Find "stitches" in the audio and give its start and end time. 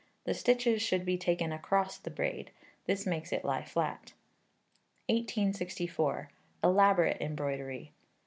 0.33-0.81